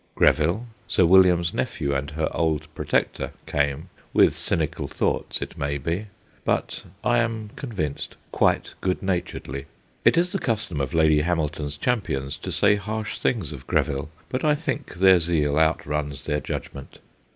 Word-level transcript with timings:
Greville, 0.15 0.65
Sir 0.87 1.05
William's 1.05 1.53
nephew 1.53 1.93
and 1.93 2.09
her 2.09 2.27
old' 2.35 2.67
protector/ 2.73 3.33
came, 3.45 3.89
with 4.13 4.33
cynical 4.33 4.87
thoughts, 4.87 5.43
it 5.43 5.59
may 5.59 5.77
be, 5.77 6.07
but 6.43 6.85
(I 7.03 7.19
am 7.19 7.51
con 7.55 7.71
vinced) 7.71 8.13
quite 8.31 8.73
good 8.81 9.03
naturedly. 9.03 9.67
It 10.03 10.17
is 10.17 10.31
the 10.31 10.39
custom 10.39 10.81
of 10.81 10.95
Lady 10.95 11.21
Hamilton's 11.21 11.77
champions 11.77 12.35
to 12.37 12.51
say 12.51 12.77
harsh 12.77 13.19
things 13.19 13.51
of 13.51 13.67
Greville, 13.67 14.09
but 14.27 14.43
I 14.43 14.55
think 14.55 14.95
their 14.95 15.19
zeal 15.19 15.59
outruns 15.59 16.23
their 16.25 16.39
judgment. 16.39 16.97